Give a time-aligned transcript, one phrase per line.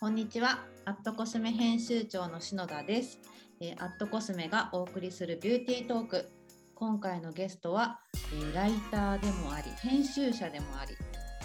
[0.00, 0.64] こんにちは。
[0.84, 3.18] アットコスメ編集長の篠田です。
[3.60, 6.30] えー、アットコスメがお送りするビューティートーク。
[6.76, 7.98] 今回のゲストは、
[8.32, 10.94] えー、ライターでもあり、編集者でもあり、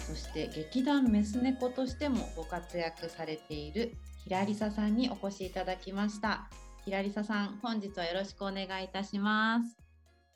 [0.06, 6.48] そして劇団メス猫としてもご活躍されている平梨沙さんにお越しいただきました。
[6.84, 9.76] 平梨沙さん、本日はよろしくお願いいたします。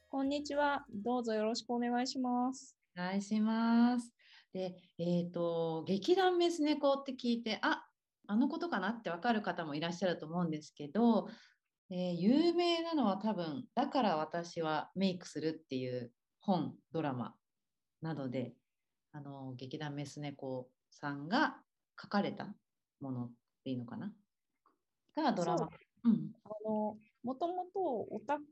[0.08, 0.84] こんにちは。
[0.92, 2.76] どうぞよろしくお願いします。
[2.96, 4.12] お願いします。
[4.52, 7.84] で、えっ、と、劇団メス猫って聞いて、あ
[8.28, 11.28] あのことかなってわかる方もいらっしゃると思うんですけど、
[11.90, 17.34] えー有名なのは多分、だから私はメイクするっていう本、ドラマ
[18.02, 18.52] などで、
[19.12, 21.56] あの劇団メス猫さんが
[22.00, 22.54] 書かれた
[23.00, 23.30] ものっ
[23.64, 24.12] ていいのかな？
[25.16, 25.70] がドラマ。
[26.04, 26.08] う。
[26.10, 28.42] ん、あの、もともとオタク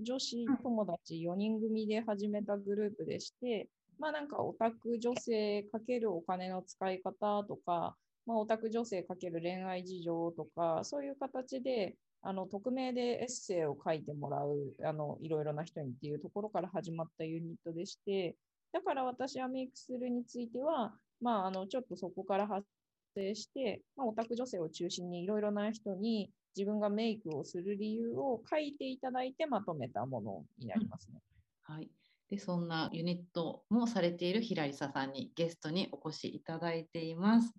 [0.00, 18.36] 女子友達4人組で始めたグループでして、まあなんかオタク女性かけるお金の使い方とか、まあオタク女性かける恋愛事情とか、そういう形で、あの、匿名でエッセイを書いてもらう、あの、いろいろな人にっていうところから始まったユニットでして、
[18.72, 22.66] だから私はメイクするについては、まあ、あの、ちょっとそこから発
[23.14, 31.20] 生して、まあ、オタク女性を中心にいろいろな人に自分がメイクをする理由を書いていただいてまとめたものになりますね。
[31.62, 31.90] はい。
[32.30, 37.52] で、そんなユニットもされている平梨沙さんにゲストにお越しいただいています。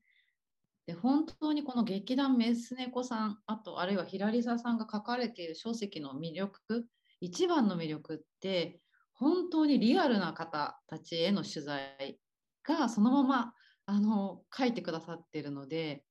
[0.87, 6.87] で、本当にこの劇団メス猫さん、あとあるいは平梨沙さんが書かれている書籍の魅力、
[7.21, 8.81] 一番の魅力って、
[9.13, 12.19] 本当にリアルな方たちへの取材
[12.63, 13.53] がそのまま
[13.85, 16.03] あの書いてくださっているので、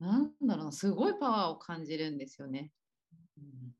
[0.00, 2.72] なんだろうな、すごいパワーを感じるんですよね。
[3.36, 3.72] うん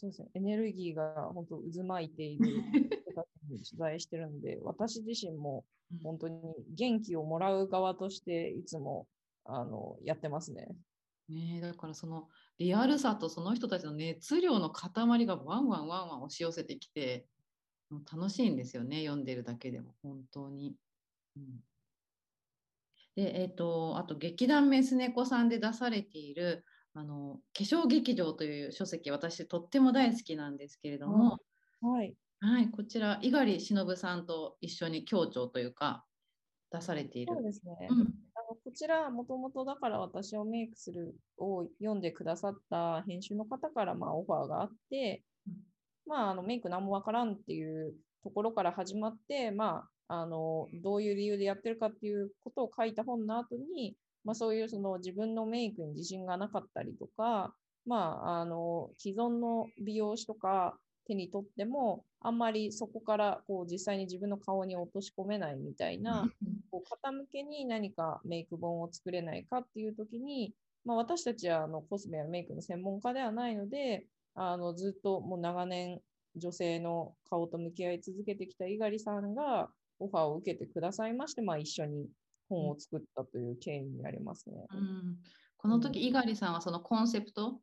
[0.00, 0.28] そうですね。
[0.32, 5.66] エネルギーが本当渦巻いている人たちに取材してるので、私自身も
[6.02, 6.40] 本当に
[6.74, 9.06] 元気をもらう側としていつも
[9.44, 10.68] あのやってますね。
[11.28, 12.28] ねえだからその
[12.58, 17.26] リアルさとその人たちの熱量の塊がワンワンワンワン押し寄せてきて
[18.12, 20.76] 楽しいんですよね読んでるだけでも本当に。
[21.36, 21.44] うん、
[23.14, 31.38] でえっ、とあと劇団雌猫さんで出されているあの化粧劇場という書籍私とっても大好きなんですけれども、
[31.80, 32.14] はい。
[32.40, 36.04] はい、こちら猪狩忍さんと一緒に協調というか
[36.72, 37.42] 出されているそう。
[37.42, 37.88] ですね。
[37.90, 38.14] うん
[38.54, 45.54] こちら、もともとだから私をメイクするを読んでくださった編集の方からまあオファーがあってうん、
[46.06, 57.54] まあ、あのメイク何もわからんっていうところから始まって、まあ、あのどういう理由でやってるかっていうことを書いた本の後に、まあ、そういうその自分のメイクに自信がなかったりとか、
[57.86, 60.76] まあ、あの既存の美容師とか
[61.10, 66.30] 手に取っても、あんまりそこからこう実際に自分の顔に落とし込めないみたいな、
[66.70, 70.54] こう方向けに何かメイク本を作れないかっていう時に、
[70.84, 76.00] まあ、私たちはあのコスメやメイクの専門家ではないので、あのずっともう長年
[76.36, 79.68] 女性の顔と向き合い続けてきた猪狩さんが
[79.98, 82.06] オファーを受けてくださいまして、まあ、一緒に
[82.48, 84.66] 本を作ったという経緯になりますね。
[84.72, 85.16] うん、
[85.56, 87.60] この時猪狩さんはそのコンセプト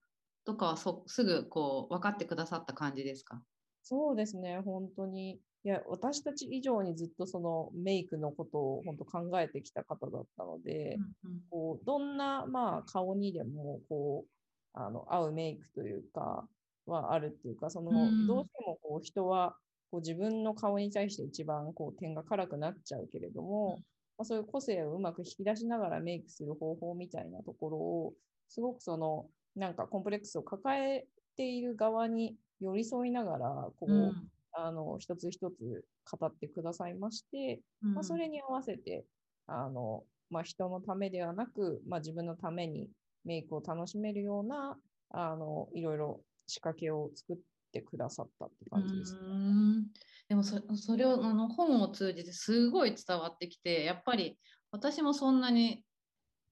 [0.47, 3.43] とかはそすぐこう分かってくださった感じですか？
[3.83, 5.41] そうですね、本当に。
[5.63, 14.31] いや、私たち以上にずっとそのメイクのことを本当考えてきた方だったので、うんこうどんな、まあ、顔にでもこう
[14.73, 16.47] あの合うメイクというか
[16.85, 18.27] はあるっていうかその、うん。
[18.27, 19.57] どうしてもこう人は
[19.91, 23.79] こう自分の顔に対して一番こう点が辛くなっちゃうけれども、
[24.17, 28.13] まあ、そういう個性をうまく引き出しながらメイクする方法みたいなところを
[28.47, 34.27] すごくそのなんかコンプレックスを抱えている側に寄り添いながらこう、うん。
[34.53, 37.93] あの一つ一つ語ってくださいまして、うん。
[37.95, 39.05] まあ、それに合わせて、
[39.45, 42.89] あの、まあ、人のためではなく、まあ、自分のために
[43.23, 44.77] メイクを楽しめるような、
[45.11, 47.37] あの、いろいろ仕掛けを作っ
[47.71, 49.15] てくださったって感じです。
[49.15, 49.87] うーん。
[50.27, 54.37] でもそそれをあの本を通じてすごい伝わってきてやっぱり
[54.71, 55.83] 私もそんなに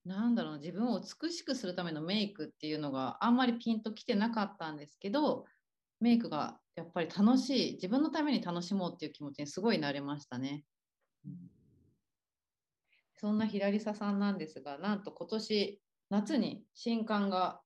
[0.06, 5.46] なんだろうな自分を美しくするためのメイクっていうのがあんまりピンときてなかったんですけど
[6.00, 10.66] メイクがやっぱり楽しい自分のために楽しもうっていう気持ちにすごいなれましたね。
[13.18, 17.62] そんな平梨沙さんなんですがなんと今年夏に新刊が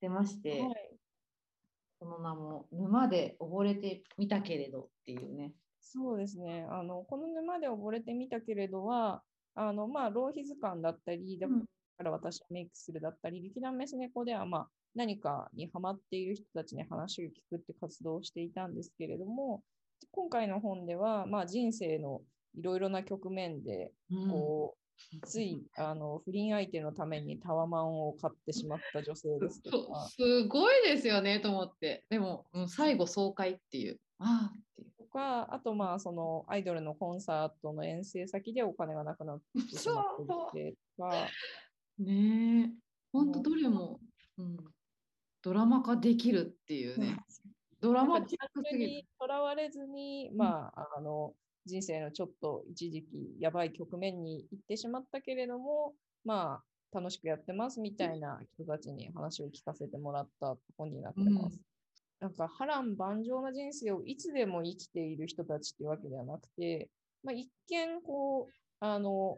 [0.00, 0.98] 出まして、はい。
[1.98, 5.54] その名も「沼で溺れてみたけれど」っていうね。
[5.80, 6.66] そうですね。
[6.70, 9.24] あの、この沼で溺れてみたけれどは、
[9.58, 11.64] あの、まあ、浪費図鑑だったり、だうん
[11.98, 19.62] から私はメイクするだったり、劇団メス猫では、まあ、何かにハマっている人たちに話を聞くって活動をしていたんですけれども、
[20.12, 22.22] 今回の本では、まあ、人生の
[22.56, 30.08] いろいろな局面で、うんこう、ついあの不倫相手のためにタワマンを買ってしまった女性ですとか。
[30.08, 32.04] すごいですよねと思って。
[32.10, 33.98] でも、うん、最後爽快っていう。
[34.18, 34.87] ああっていう。
[35.12, 39.40] とか、あとまあそのアイドルのコンサートの遠征先でお金がなくなっ
[39.70, 40.04] てしまっ
[40.52, 41.12] てとか。
[41.98, 42.70] ねえ、
[43.12, 43.98] 本当どれも、
[44.38, 44.56] うん、
[45.42, 47.16] ドラマ化できるっていうね。
[47.80, 49.08] ドラマチックすぎる。
[49.18, 51.32] とらわれずに、まあ、あの、
[51.64, 55.94] 人生のちょっと一時期やばい局面に行ってしまったけれども、
[56.24, 56.60] ま
[56.92, 61.56] あ、楽しくやってますみたいな人たちに話を聞かせてもらった本になってます。
[61.56, 61.60] うん、
[62.20, 66.90] なんか波乱万丈な人生をいつでも生きている人たちっていうわけではなくて、
[67.22, 69.36] まあ、一見こう、あの、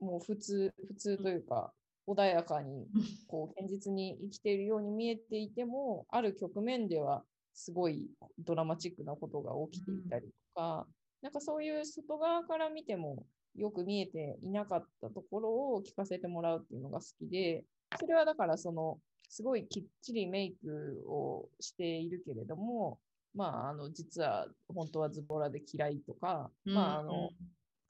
[0.00, 1.72] もう普通、普通というか、
[2.06, 2.86] 穏やかに、
[3.26, 8.08] こう、堅実に生きているように見えていても、ある局面ではすごい
[8.38, 10.86] ドラマチックなことが起きていたりとか、
[11.22, 17.64] なんかそういう外側から見てもよく見えていなかったところを聞かせてもらうっていうのが好きで、
[17.98, 18.98] それはだからその、
[19.28, 22.98] すごいきっちりメイクをしているけれども、
[23.34, 27.30] まあ、あの、実は本当はズボラで嫌いとか、うん、まあ、あの、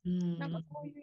[0.04, 0.94] うん、なんかそういう、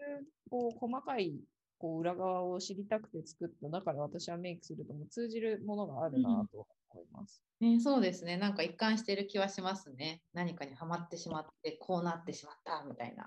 [0.49, 1.39] こう、細かい、
[1.77, 7.41] こう、裏側を知りたくて作った、だから私はメイクするとも通じるものがあるなと思います。
[7.59, 8.37] ね、そうですね。
[8.37, 10.21] なんか一貫してる気はしますね。
[10.33, 13.23] 何かにはまってしまって、こうなってしまったみたいな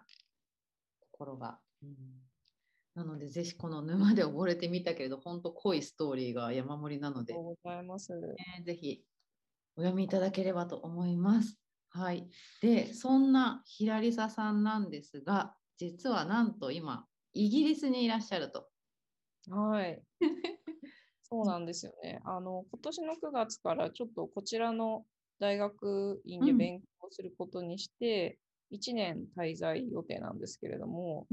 [1.01, 1.59] ところが。
[1.83, 1.97] うん、
[2.99, 9.05] なので、ぜひこの沼で溺れてみたけれど、本当濃いストーリーが山盛りなので、ありがとうございます、ね、ぜひ
[9.77, 11.61] お読みいただければと思います。
[11.91, 12.29] はい。
[12.61, 18.69] で、そんなヒラリサさんなんですが、実はなんと今、イギリスにいらっしゃると。
[19.49, 20.03] はい。
[21.23, 22.21] そうなんですよね。
[22.25, 25.07] あの、今年の9月からちょっとこちらの
[25.39, 28.41] 大学院で勉強することにして、
[28.71, 31.29] 1年滞在予定なんですけれども、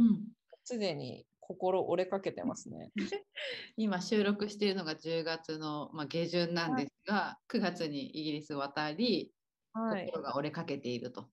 [0.66, 2.92] す、で、に心折れかけてますね。
[3.78, 9.32] 今収録しているのが10月の、まあ、下旬なんですが、はい、9月にイギリス渡り、
[9.74, 11.30] はい、心が折れかけていると。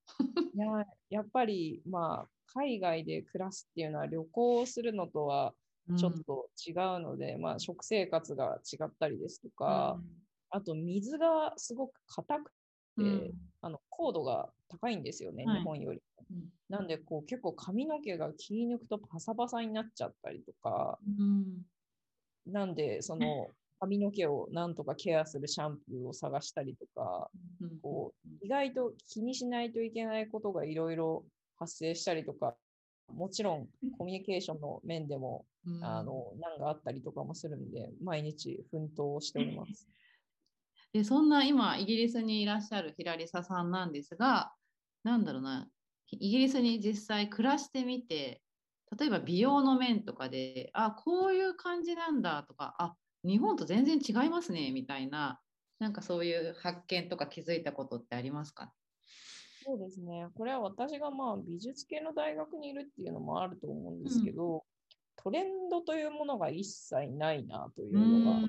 [0.55, 0.67] いや
[1.09, 5.55] やっぱり、まあ、海外で暮らすっていうのは旅行するのとは
[5.97, 10.05] ちょっと違うので、うん、まあ、食生活が違ったりですとか、うん、
[10.51, 12.62] あと水がすごく硬くて、
[12.97, 16.03] うん、あの高度が高いんですよね、はい、日本より。
[16.69, 20.99] なんでこう結構髪の毛が気抜くとパサパサになっちゃったりとか、
[22.47, 23.49] なんでその
[23.81, 27.31] 髪の毛をなんとかケアするシャンプーを探したりとか、
[27.83, 31.25] こう意外と気にしないといけないことがいろいろ
[31.59, 32.57] 発生したりとか
[33.15, 33.69] もちろん。
[33.99, 39.87] コミュニケーションの面でも、うん、あの難があったりとかもするんで、毎日奮闘しております。
[40.93, 44.53] でそんな今、イギリスにいらっしゃるヒラリサさんなんですが、
[45.05, 45.69] なんだろうな、
[46.11, 48.43] イギリスに実際暮らしてみて、
[48.99, 52.95] 例えば美容の面とかで、あ、こういう感じなんだとか、あ、
[53.25, 55.41] 日本と全然違いますねみたいな、
[55.79, 58.73] なんかそういう発見とか気づいたことってありますか？
[59.65, 60.29] そうですね。
[60.35, 64.61] これは私がまあ美術系の大学にいるっていうのもあると思うんですけど、うん、
[65.17, 68.49] トレンドというものが一切ないなというのが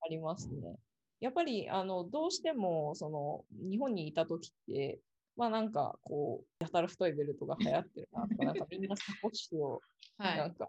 [0.00, 0.76] ありますね。
[1.20, 5.00] やっぱりあのどうしてもその日本にいた時って、
[5.36, 9.80] まあなんかこう、やたら太いベルトが流行ってるなとか、 なんかみんなサコッシュを
[10.18, 10.68] なんか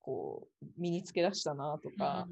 [0.00, 2.26] こう身につけ出したなとか、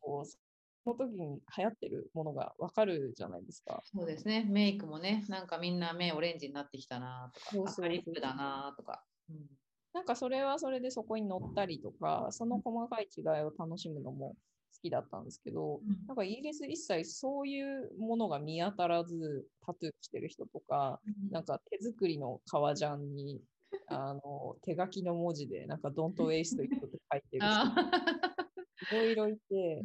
[0.00, 3.82] こうの時に流行ってるものがわかるじゃないですか。
[3.84, 4.44] そうですね。
[4.48, 9.46] メイクもね、なんかみんな目オレンジになってきたなとか、そうそうリップだなとか、うん。
[9.94, 23.40] なんかそれはそれでそこに乗ったりとか、その細かい違いを楽しむのも好きだったんですけど、うん、なんかイギリス一切そういうものが見当たらず、タトゥーしてる人とか、うん、なんか手作りの革ジャンに、
[23.88, 26.76] あの手書きの文字で、なんか Don't Waste って
[27.12, 27.42] 書いてる
[28.88, 29.82] 人、いろいろいて、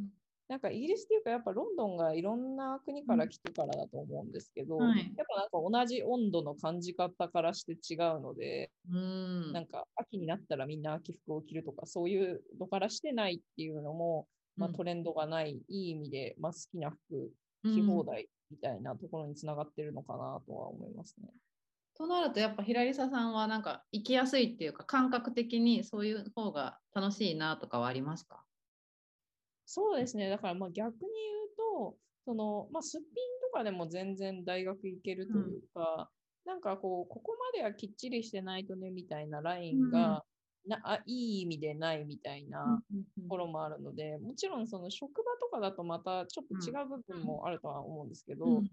[0.48, 17.32] なんかイギリスっていうかやっぱロンドンがいろんな国から来てからだと思うんですけど、うんはい、やっぱなんか同じ温度の感じ方からして違うので、うん、なんか秋になったらみんな秋服を着るとかそういうのからしてないっていうのも、まあ、トレンドがない、いい意味で、まあ、好きな服
[17.64, 21.28] 着放題みたいなところにつながってるのかなとは思いますね。
[21.98, 28.44] となるとやっぱ平ささんはなんか行きやすいっていうか感覚的にそういう方が楽しいなとかはありますか？
[29.68, 30.30] そうですね。
[30.30, 33.08] だからまあ逆に言うと、そのまあ、すっぴん
[33.52, 36.10] とかでも全然大学行けるというか、
[36.46, 40.24] うん、なんかこう、ここまではきっちりしてないとねみたいなラインが、
[40.66, 42.82] うん、なあいい意味でないみたいな
[43.22, 48.68] ところもあるので、もちろんその職場とかだとまたちょっと違う部分もあるとは思うんですけど、うん、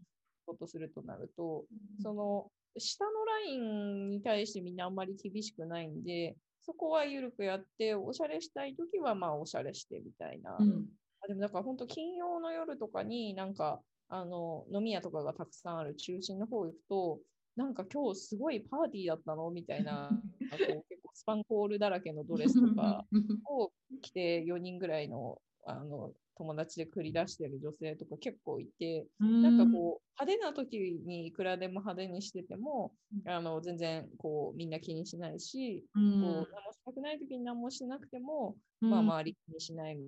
[0.46, 1.64] ことするとなると、
[2.02, 10.56] その下のラインに対してみんなあんまり厳しくないんで、そこは緩くやって、おしゃれしたいときはまあおしゃれしてみたいな。
[10.58, 10.86] うん
[11.24, 17.18] あでもだから本当金曜の夜とかになんかあの飲み屋とかがたくさんある中心の方行くと、
[17.56, 20.08] なんか今日すごいパーティーだったのみたいな、
[20.52, 23.06] あこう結構スパンコールだらけのドレスとか
[23.48, 32.92] を着て4人ぐらいのあの友達で繰り出してる女性とか結構いて、なんかこう派手な時にいくらでも派手にしてても、
[33.26, 40.02] あの全然こうみんな気にしないし、うん、こう何もしたくない時に何もしなくても、まあ周り気にしないみ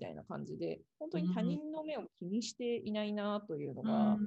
[0.00, 4.18] たいな感じで、本当に他人の目を気にしていないなというのがあ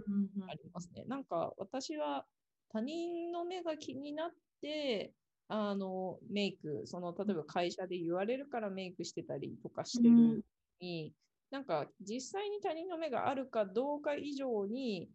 [0.53, 1.05] りますね。
[1.07, 2.25] なんか私は
[2.71, 4.29] 他人の目が気になっ
[4.61, 5.13] て、
[5.49, 10.41] あのメイク、その例えば会社で言われるからメイクしてたりとかしてるの
[10.83, 11.13] に、
[11.49, 15.09] なんか実際に他人の目があるかどうか以上に、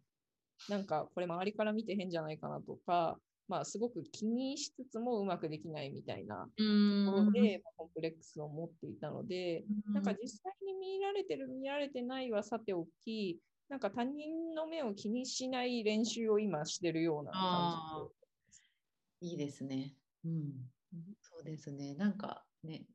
[0.67, 6.47] なんかこれ周りから見て変じゃないかなとか、まあすごく気にしつつもうまくできないみたいな
[7.05, 18.09] ところで、コンプレックスを持っていたので、なんか実際に見られてる見られてないはさておき、なんか他人の目を気にしない練習を今してるような感
[19.21, 19.93] じいいですね。
[20.25, 20.53] うん、
[21.21, 21.95] そうですね。
[21.95, 22.85] なんかね、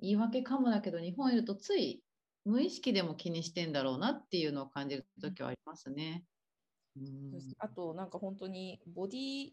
[0.00, 2.02] 言い訳かもだけど、日本いるとつい
[2.44, 6.24] 無意識でも気にしてんだろうなっていうのを感じる時はありますね。
[6.96, 9.50] うん、あと、なんか本当にボディ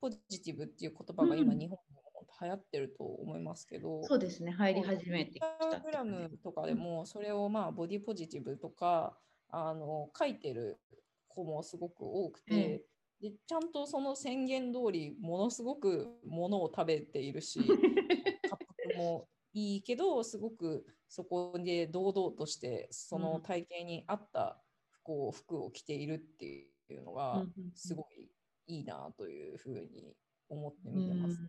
[0.00, 9.16] ポジティブっていう言葉が今、日本でも流行ってると思いますけど、うん、そうですね、入り始めてきた、インスタグラムとかでも、それをまあボディポジティブとか
[9.50, 10.78] あの書いてる
[11.28, 12.84] 子もすごく多くて、
[13.22, 17.60] うん、でちゃんとその宣言通りものすごくものを食べているし
[18.96, 28.28] もいいけどすごくそこで堂々としてその体型に合った服を,服を着ているっていうのがすごい
[28.66, 30.14] いいなというふうに
[30.48, 31.40] 思って見てます。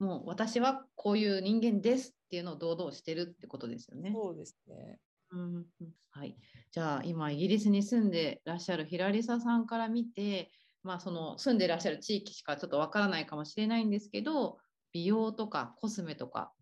[0.00, 4.12] うん、もう私はこういう人間ですっていうのを堂々してるってことですよね。
[4.12, 4.98] そうですね。
[5.32, 5.66] うん、
[6.10, 6.36] はい、
[6.72, 10.50] じゃあ今イギリスに住んでらっしゃるヒラリサさんから見て、
[10.82, 14.58] まあ、その住んでらっしゃる地域しかちょっとわからないかもしれないんですけど
[14.92, 16.52] 美容とかコスメとか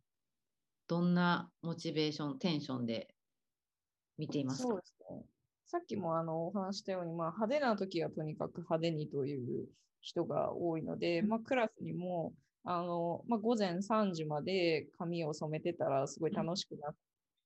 [0.89, 3.09] どんなモチベーションテンションで
[4.17, 4.69] 見ていますか？
[4.69, 5.23] そうですね。
[5.67, 9.69] さっきもあのお話したように、まあ、派手な時はとにかく派手にという
[10.01, 12.33] 人が多いので、まあ、クラスにも
[12.65, 16.97] あの、まあ、午前3時まで髪を染めてたらすごい楽しくなっ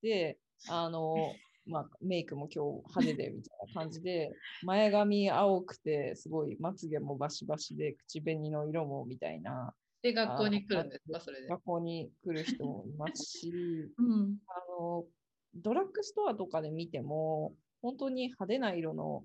[0.02, 1.34] て、あの、
[1.66, 4.32] まあ、メイクも今日派手でみたいな感じで、
[4.62, 9.74] 前髪青くて、すごいまつげもバシバシで、口紅の色もみたいな。
[10.02, 11.48] で、学校に来るんですか、それで。
[11.48, 13.50] 学校に来る人もいますし、
[13.98, 15.06] うん、あの、
[15.54, 19.24] ドラッグストアとかで見ても、本当に派手な色の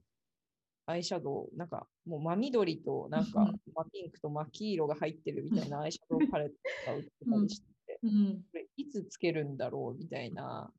[0.85, 6.55] アイシャドウ、なんかもう真緑となんか真ピンクと真黄色が入ってるみたいなアイシャドウパレット
[6.91, 8.45] が売ってたりして、うん、
[8.77, 10.71] いつつけるんだろうみたいな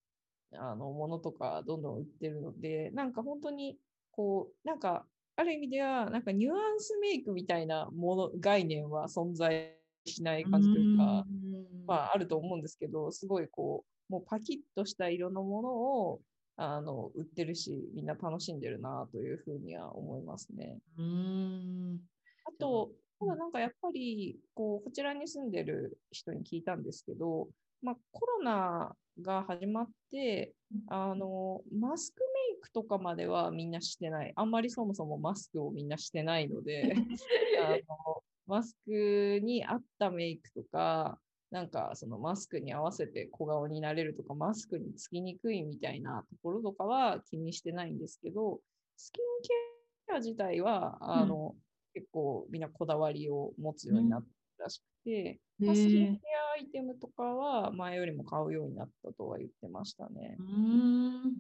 [0.55, 3.79] あのものとかどんどん売ってるので、なんか本当に
[4.13, 9.78] こう、なんかある意味では、なんかニュアンスメイクみたいなもの概念は存在
[10.09, 11.25] しない感じというか、
[11.87, 16.21] まああると思うんですけど、すごいこう、もうパキッとした色のものを
[16.57, 20.79] あの売ってるし、みんな楽しんでるなというふうには思いますね。
[20.99, 22.01] うん。
[22.45, 27.49] あと、ただなんかやっぱりこうこちらに住んでる人に聞いたんですけど、
[27.83, 30.53] まあ、コロナが始まって
[30.89, 34.33] あのマスクメイクとかまではみんなしてない。
[34.37, 36.95] あんまりそもそもマスクをみんなしてないので
[37.61, 41.19] あのマスクに合ったメイクとか
[41.51, 48.59] なんかそのマスクに合わせて小顔になれるとかマスクにつきにくいみたいなところとかは気にしてないんですけど
[48.97, 49.25] スキン
[50.09, 51.69] ケア自体はあの、うん。
[51.95, 54.25] 結構みんなこだわりを持つようになっ
[54.59, 60.37] たらしくて、うん、まあ、スキンケアアイテムとかは前よりも買うようになったとは言ってましたね。
[60.39, 61.35] うん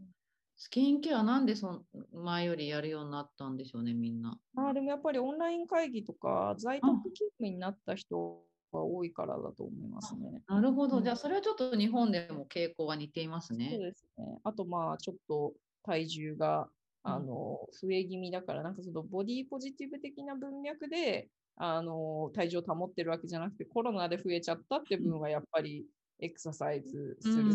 [0.59, 4.37] スキンケアなんでそ前よりやるようになったんでしょうね、みんな。
[4.57, 10.43] あでもやっぱりオンライン会議とか在宅勤務になった人が多いからだと思いますね。
[10.49, 13.71] なるほど、うん、じゃあそれはちょっと日本でも傾向は似ていますね。
[13.71, 14.25] そうですね。
[14.43, 15.53] あとまあちょっと
[15.85, 16.69] 体重が
[17.05, 25.87] あの増え気味だから、なんかそのボディポジティブ的な文脈であの体重を保ってるわけじゃなくて、コロナで増えちゃったって分はやっぱり
[26.19, 27.55] エクササイズする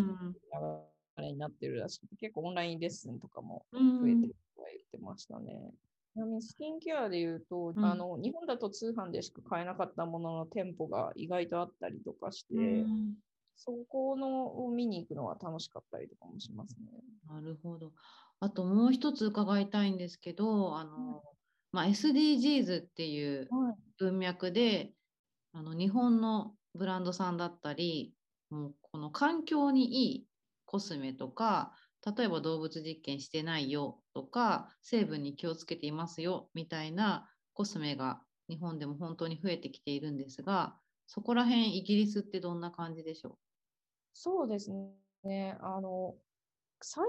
[1.17, 5.72] 流れになってるらしくて、結構オンラインレッスンとかも増えてるとは言ってましたね。
[6.13, 12.86] ちなみにスキンケアで言うと、あの日本だと通販でしか買えなかったものの店舗が意外とあったりとかして、
[13.55, 17.01] そこのを見に行くのは楽しかったりとかもしますね。
[17.27, 17.91] なるほど。
[18.39, 21.24] あともう一つ伺いたいんですけど、あの、
[21.72, 23.50] まあ、SDGs っていう
[23.98, 24.91] 文脈で、
[25.53, 28.13] あの日本のブランドさんだったり
[28.50, 30.25] もうこの環境にいい
[30.74, 31.74] コスメとか
[32.18, 43.38] 例えば動物実験してないよとか成分に気をつけていますよみたいなコスメが日本でも本当に増えてきているんですがそこら辺イギリスってどんな感じでしょう？
[44.13, 44.72] そうです
[45.24, 45.58] ね。
[45.60, 46.15] あの、
[46.82, 47.06] 最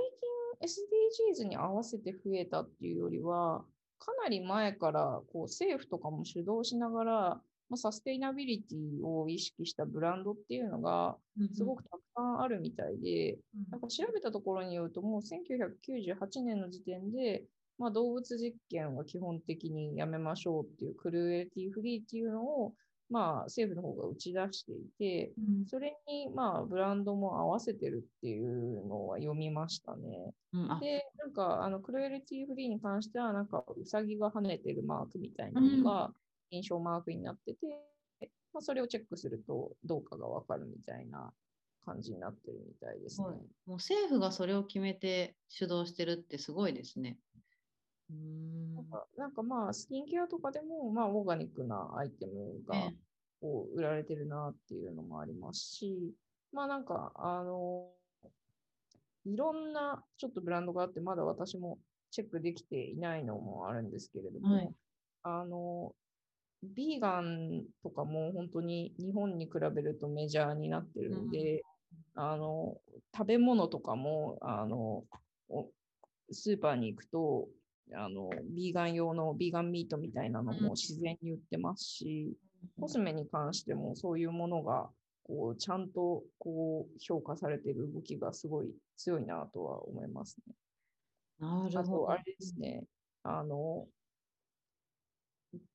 [0.61, 3.67] 近 SDGs に合わせて増えたっていうよりは、
[3.99, 11.17] かなり前からこう政府とかも主導しながら、まあ、サステイナビリティを意識したブランドっていうのが
[11.55, 13.39] すごくたくさんあるみたいで、
[13.71, 13.81] なん。
[13.81, 17.45] か調べたところによると、もう1998年の時点で、
[17.79, 22.75] まあ、動物実験は基本的にやめましょうっていう、クルーエリティフリーっていうのを
[23.11, 30.33] まあ、政府の方が打ち出していて、うん、それに、まあ、ブランドも合わせてるっていうのは読みましたね。
[30.53, 36.13] うん、で、なんか、あの、クルエルティフリーに関しては、なんか、うさぎが跳ねてるマークみたいなのが
[36.51, 37.59] 印象マークになってて、
[38.21, 41.33] うん、まあ、それをチェックすると、どうかがわかるみたいな
[41.85, 43.27] 感じになってるみたいですね。
[43.27, 43.35] も
[43.67, 47.19] う政府がそれを決めて主導してるってすごいですね。
[48.75, 49.07] なんか。
[49.17, 52.91] なんかまあ、スキンケアとかでも、まあ、オーガニックなアイテムが
[53.41, 56.13] こう売られてるなっていうのもありますし、
[56.53, 57.89] まあなんか、あの、
[59.27, 61.79] いろんなちょっとブランドがあって、まだ私も
[62.11, 64.75] チェックできていないのもあるんですけれども、はい、
[65.25, 65.95] あの、
[66.75, 71.63] ビーガンとかも本当に日本に比べるとメジャーになってるんで、
[72.17, 72.77] うん、あの、
[73.17, 75.05] 食べ物とかも、あの、
[76.31, 77.49] スーパーに行くと、
[77.95, 82.35] あの、ビーガン用のビーガンミートみたいなのも自然に売ってますし、
[82.81, 84.89] コスメに関してもそういうものが、
[85.25, 90.55] こう、ちゃんと、こう、評価されている動きがすごい強いなとは思いますね。
[91.39, 92.11] なるほど。
[92.11, 92.85] あれですね。
[93.23, 93.87] あの、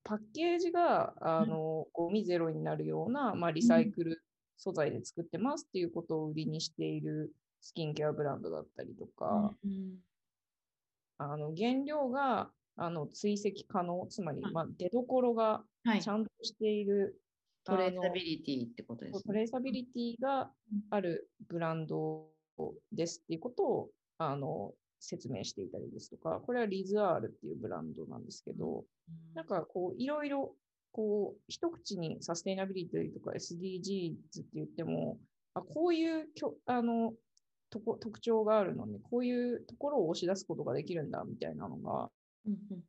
[0.03, 4.23] パッケージが、あの、ゴミゼロになるような、まあ、リサイクル
[4.57, 9.53] 素材で作ってますっていうことを売りにしているスキンケアブランドだったりとか、
[11.17, 15.63] あの原料があの追跡可能、つまり、まあ、出どころが
[16.01, 17.21] ちゃんとしている、
[17.65, 19.23] はい、トレーサビリティってことですね。
[19.25, 20.51] トレーサビリティが
[20.89, 22.27] あるブランド
[22.91, 28.83] ですっていうことをあの説明していたりですとか、これはリズアールっていうブランドなんですけど、
[29.33, 30.55] なんかこういろいろ
[30.91, 35.17] こう一口にサステイナビリティとか SDGs って言っても、
[35.53, 37.13] あこういうきょあの
[37.69, 42.09] とこ特徴があるのに、こういうところを押し出すことができるんだみたいなのが、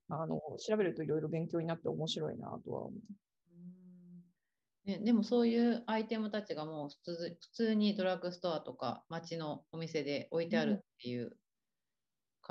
[0.09, 3.31] あの調べるといろいろ勉強になって面白いなとは思って。
[4.87, 11.37] ね、でもそういうアイテムたちがもう普通普通にドラッグストアとか街のお店で置いてあるっていう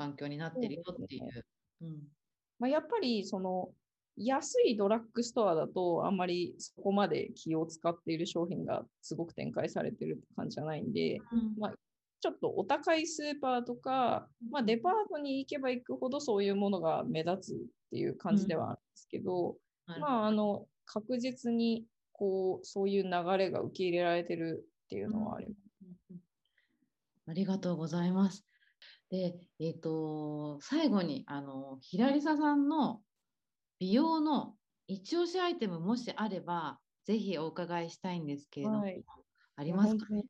[0.00, 1.44] 環境になってるよっていう。
[1.82, 1.98] うん、
[2.58, 3.70] まあ、やっぱりその
[4.16, 11.74] 安いドラッグストアだとあんまりそこまで気を使っている商品がすごく展開されてるって感じじゃないんで、うん、まあ、
[12.20, 17.58] ちょっとお高いスーパーとか、まあ、デパートに行けば行くほどそういうものが目立つっ
[17.90, 19.56] ていう感じではあるんですけど、
[19.88, 25.58] うん、まあ、あの確実にこうそういう流れが受け入れられてるっていうのはあります。
[26.10, 26.18] うん、
[27.30, 28.44] ありがとうございます。
[29.10, 33.00] で、えーと、最後にあのひらりささんの
[33.78, 34.54] 美容の
[34.86, 39.02] 一押しアイテムもしあればぜひお伺いしたいんですけれども、はい、
[39.56, 40.22] ありますか、ね、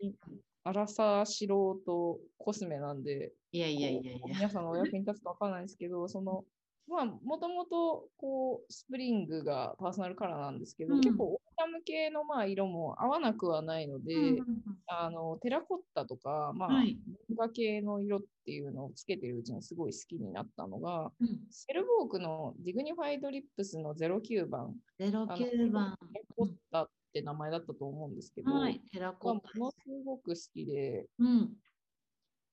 [0.65, 4.21] アラサー素人コスメなんで、いやいやいやいや。
[4.27, 6.45] 皆さんのお役に立つかわからないですけど、その、
[6.91, 14.47] まあ、もともと、こう、スプリングがパーソナルカラーなんですけど、うん、結構、オータム系の、まあ、色も合わなくはないので、うん、
[14.89, 16.99] あの、テラコッタとか、まあ、はい、
[17.39, 24.75] 画系の色っていうのをつけてるうちにすごい好きになったのが、うん、セルヴォークのディグニファイドリップスの09番。
[24.99, 25.97] 09番。
[26.13, 31.51] テラコッタって名前だったと思うんですけど、はい、テラコッタものすごく好きで、うん、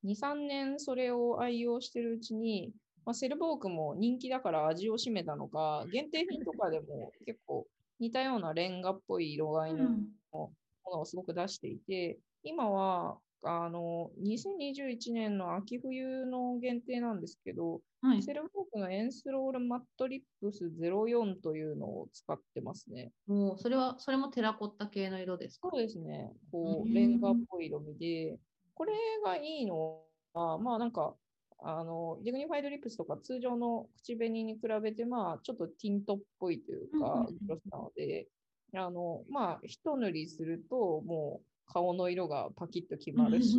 [0.06, 2.72] 2、3年それを愛用してるうちに、
[3.08, 7.66] まあ、セルボークも人気だから味を占めたのか、限定品とかでも結構
[8.00, 9.90] 似たようなレンガっぽい色合いの
[10.34, 10.52] も
[10.92, 23.14] のをすごく出していて、今はあの、2021年の秋冬の限定なんですけど、はい、セルフォークのエンスロールマットリップス04というのを使ってますね。
[23.26, 25.70] もうそれは、それもテラコッタ系の色ですか？
[25.72, 26.34] そうですね。
[26.52, 28.38] こう、レンガっぽい色味で、
[28.74, 28.94] これ
[29.24, 31.16] がいいのは、まあなんか、
[31.60, 38.28] あの、ディグニファイドリップスとか通常の口紅に比べて、まあちょっとティントっぽいというか、グロスなので、
[38.76, 43.58] あの、まあ一塗りすると、もう、顔の色がパキッと決まるし、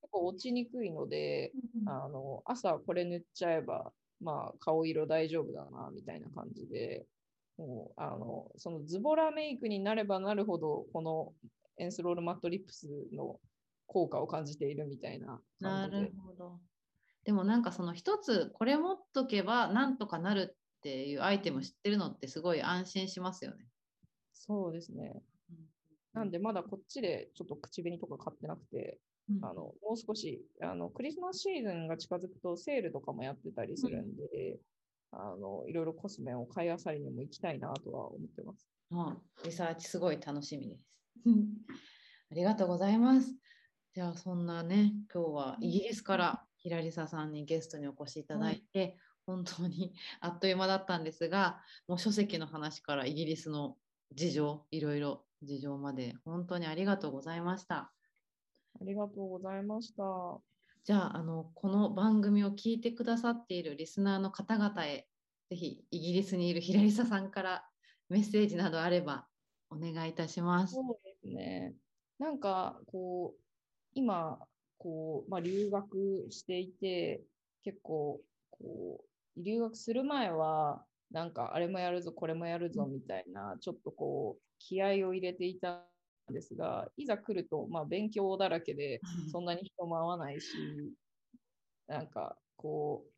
[0.00, 1.52] 結構落ちにくいので、
[1.84, 7.06] あの朝これ塗っちゃえば、まあ、顔色大丈夫だなみたいな感じで、
[7.58, 11.34] もうあのそのズボラメイクになればなるほど、この
[11.76, 13.38] エンスロールマットリップスの
[13.86, 16.58] 効果を感じているみたいななるほど。
[17.24, 23.64] でもなんかその一つこれ持っとけばなんとかなるっていうアイテム知ってるのってすごい安心しますよね。
[24.34, 25.22] そうですね。
[26.12, 28.98] なんでまだこっちでちょっと口紅とか買ってなくて、
[29.30, 34.60] うん、あのもう少しあのクリスマスシーズンが近づくとセールとかもやってたりするんで、
[35.12, 38.68] うん、あのいろいろコスメを買いあさりにも行きたいなとは思ってます。
[38.90, 40.84] うん、リサーチすごい楽しみです。
[42.30, 43.34] ありがとうございます。
[43.94, 53.78] じゃあそんなね今日はイギリスから平リサさんにゲストにお越しいただいて、本当に あっという間だったんですがもう書籍の話からイギリスの
[54.12, 57.92] 事情いろいろ事情まで本当にありがとうございました。
[58.80, 60.02] ありがとうございました。
[60.84, 65.06] じゃああのこの番組を聞いてくださっているリスナーの方々へ
[65.50, 67.68] ぜひイギリスにいる平リサさんから
[68.08, 69.26] メッセージなどあれば
[69.70, 70.74] お願いいたします。
[70.74, 71.74] そうですね。
[72.18, 73.40] なんかこう
[73.94, 74.38] 今
[74.84, 77.22] こう、まあ、留学していて
[77.64, 78.20] 結構
[78.50, 85.86] こう留学する前はなんかあれもやるぞこれもやるぞみたいなちょっとこう気合を入れていた
[86.30, 89.00] んですがいざ来ると、まあ、勉強だらけで
[89.32, 90.48] そんなに人も会わないし
[91.86, 93.10] なんかこう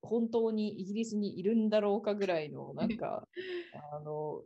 [0.00, 3.28] 本当にイギリスにいるんだろうかぐらいのなんか
[3.92, 4.42] あの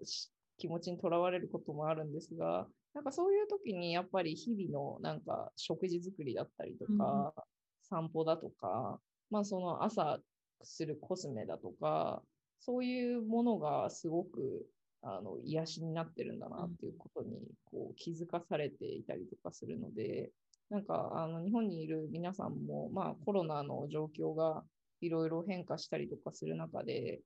[0.63, 7.43] 気持ちにとらわれることもあるんですがなんかそういう時にやっぱり日々のなんか食事作りだったりとか、うん、
[7.83, 10.19] 散歩だとか、まあその朝
[10.63, 12.23] するコスメだとか、
[12.61, 14.67] そういうものがすごく
[15.01, 20.31] あの癒しになってるんだなっていうことにこう気づかされていたりとかするので、
[20.69, 24.63] なんかあの日本にいる皆さんも、まあ、コロナの状況が
[25.01, 27.21] いろいろ変化したりとかする中で、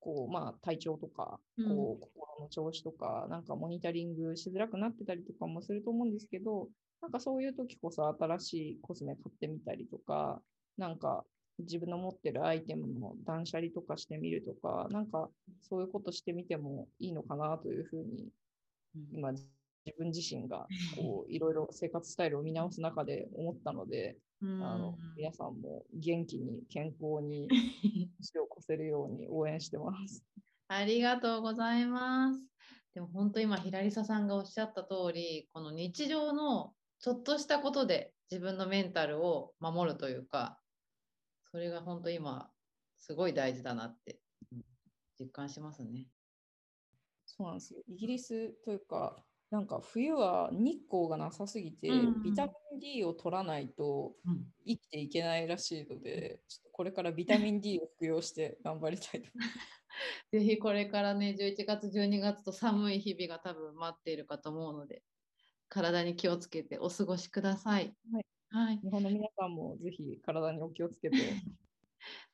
[0.00, 6.68] こう、まあ、体調とか、こう、心の調子とか、なんかモニタリングしづらくなってたりとかもすると思うんですけど、
[7.02, 10.40] なんかそういう時こそ新しいコスメ買ってみたりとか、
[10.76, 11.24] なんか
[11.58, 15.30] 自分の持ってるアイテムの断捨離とかしてみるとか、なんか
[15.62, 18.28] そういうことしてみてもいいのかなというふうに、
[19.12, 19.46] 今自
[19.98, 24.44] 分自身がこういろいろ生活スタイルを見直す中で思ったので、あ
[24.78, 27.48] の皆さんも元気に健康に
[28.20, 30.24] 年を越せるように応援してます。
[30.68, 32.40] ありがとうございます。
[32.94, 40.60] でも本当今、ひらりささんがおっしゃった通り、この日常のちょっとしたことで自分のメンタルを守るというか、
[41.50, 42.50] それが本当今、
[42.98, 44.20] すごい大事だなって
[45.18, 46.06] 実感しますね。
[47.26, 47.80] そうなんですよ。
[47.86, 49.22] イギリスというか、
[49.56, 54.12] なんか冬は日光がなさすぎて、うん、ビタミン D を取らないと
[54.66, 59.58] 生きていけないらしいので、ちょっとこれからビタミン D を服用して頑張りたいと思います。
[60.30, 65.02] ぜひこれからね、11月、12月と寒い日々が多分待っているかと思うので、
[65.70, 67.96] 体に気をつけてお過ごしください。
[68.12, 68.26] はい。
[68.50, 71.16] はい、日本の皆さんもぜひ体にお気をつけて。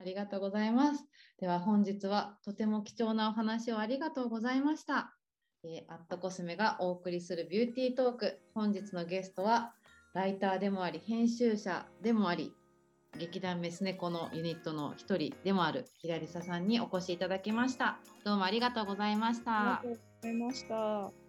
[0.01, 1.07] ありがとうございます。
[1.39, 5.17] では本日はとても貴重なお話をありがとうございました。
[5.65, 8.41] えー、アットコスメがお送りするビューティートーク。
[8.55, 9.75] 本日のゲストは
[10.15, 12.53] ライターでもあり編集者でもあり
[13.19, 17.99] 劇団メス猫のユニットの一人でもあるひらりささんにお越しいただきました。
[18.25, 19.79] どうもありがとうございました。
[19.79, 21.22] ありがとうございました。